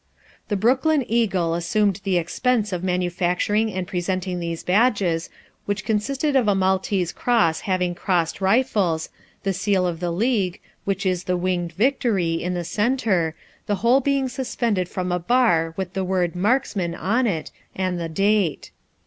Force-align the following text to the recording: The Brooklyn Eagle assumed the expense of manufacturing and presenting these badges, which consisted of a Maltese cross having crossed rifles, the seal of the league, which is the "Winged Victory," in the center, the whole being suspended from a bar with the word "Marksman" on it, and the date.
The 0.47 0.55
Brooklyn 0.55 1.05
Eagle 1.07 1.53
assumed 1.53 2.01
the 2.03 2.17
expense 2.17 2.73
of 2.73 2.83
manufacturing 2.83 3.71
and 3.71 3.85
presenting 3.87 4.39
these 4.39 4.63
badges, 4.63 5.29
which 5.67 5.85
consisted 5.85 6.35
of 6.35 6.47
a 6.47 6.55
Maltese 6.55 7.11
cross 7.13 7.59
having 7.61 7.93
crossed 7.93 8.41
rifles, 8.41 9.09
the 9.43 9.53
seal 9.53 9.85
of 9.85 9.99
the 9.99 10.09
league, 10.09 10.59
which 10.85 11.05
is 11.05 11.25
the 11.25 11.37
"Winged 11.37 11.73
Victory," 11.73 12.33
in 12.33 12.55
the 12.55 12.63
center, 12.63 13.35
the 13.67 13.75
whole 13.85 13.99
being 14.01 14.27
suspended 14.27 14.89
from 14.89 15.11
a 15.11 15.19
bar 15.19 15.75
with 15.77 15.93
the 15.93 16.03
word 16.03 16.35
"Marksman" 16.35 16.95
on 16.95 17.27
it, 17.27 17.51
and 17.75 17.99
the 17.99 18.09
date. 18.09 18.71